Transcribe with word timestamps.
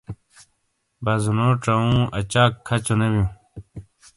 بازونو 1.03 1.47
چاوؤں 1.63 1.97
اچاک 2.17 2.51
کھچو 2.67 2.95
نے 2.99 3.07
بیوں۔ 3.13 3.27